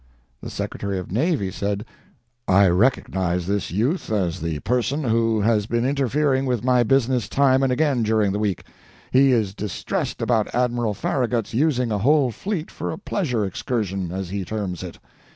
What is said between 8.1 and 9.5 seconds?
the week. He